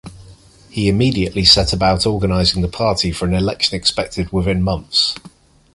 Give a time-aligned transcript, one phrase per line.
[0.69, 5.13] He immediately set about organizing the party for an election expected within months.